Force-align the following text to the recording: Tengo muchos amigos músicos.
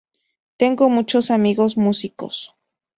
Tengo 0.57 0.89
muchos 0.89 1.29
amigos 1.29 1.77
músicos. 1.77 2.55